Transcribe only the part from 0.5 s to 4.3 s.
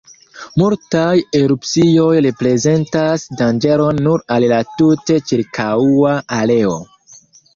Multaj erupcioj reprezentas danĝeron nur